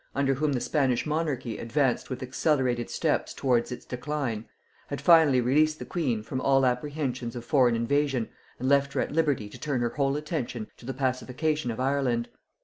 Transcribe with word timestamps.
under 0.15 0.33
whom 0.33 0.53
the 0.53 0.59
Spanish 0.59 1.05
monarchy 1.05 1.59
advanced 1.59 2.09
with 2.09 2.23
accelerated 2.23 2.89
steps 2.89 3.35
towards 3.35 3.71
its 3.71 3.85
decline, 3.85 4.45
had 4.87 4.99
finally 4.99 5.39
released 5.39 5.77
the 5.77 5.85
queen 5.85 6.23
from 6.23 6.41
all 6.41 6.65
apprehensions 6.65 7.35
of 7.35 7.45
foreign 7.45 7.75
invasion 7.75 8.27
and 8.57 8.67
left 8.67 8.93
her 8.93 9.01
at 9.01 9.11
liberty 9.11 9.47
to 9.47 9.59
turn 9.59 9.79
her 9.79 9.89
whole 9.89 10.15
attention 10.17 10.65
to 10.75 10.87
the 10.87 10.93
pacification 10.95 11.69
of 11.69 11.79
Ireland. 11.79 12.29